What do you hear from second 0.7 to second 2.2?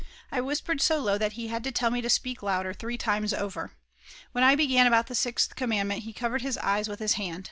so low that he had to tell me to